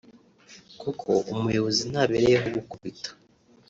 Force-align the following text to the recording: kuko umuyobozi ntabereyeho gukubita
kuko 0.81 1.09
umuyobozi 1.33 1.83
ntabereyeho 1.91 2.47
gukubita 2.55 3.09